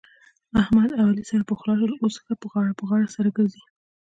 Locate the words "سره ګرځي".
3.15-3.63